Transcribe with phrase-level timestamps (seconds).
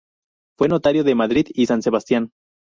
[0.57, 2.31] Fue notario de Madrid y San Sebastián.